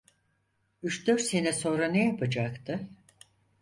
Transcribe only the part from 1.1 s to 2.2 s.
sene sonra ne